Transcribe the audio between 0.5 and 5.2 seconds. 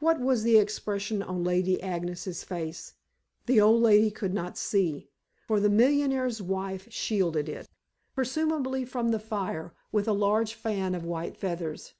expression on Lady Agnes's face, the old lady could not see,